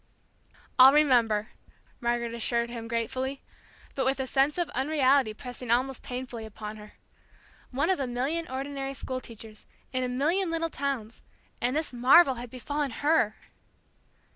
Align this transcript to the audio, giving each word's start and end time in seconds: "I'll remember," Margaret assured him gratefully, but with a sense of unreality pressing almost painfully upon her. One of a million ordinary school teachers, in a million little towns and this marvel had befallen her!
"I'll 0.79 0.93
remember," 0.93 1.49
Margaret 1.99 2.33
assured 2.33 2.71
him 2.71 2.87
gratefully, 2.87 3.43
but 3.93 4.03
with 4.03 4.19
a 4.19 4.25
sense 4.25 4.57
of 4.57 4.67
unreality 4.71 5.31
pressing 5.35 5.69
almost 5.69 6.01
painfully 6.01 6.43
upon 6.43 6.77
her. 6.77 6.93
One 7.69 7.91
of 7.91 7.99
a 7.99 8.07
million 8.07 8.47
ordinary 8.47 8.95
school 8.95 9.19
teachers, 9.21 9.67
in 9.93 10.01
a 10.03 10.09
million 10.09 10.49
little 10.49 10.71
towns 10.71 11.21
and 11.61 11.75
this 11.75 11.93
marvel 11.93 12.33
had 12.33 12.49
befallen 12.49 12.89
her! 13.05 13.35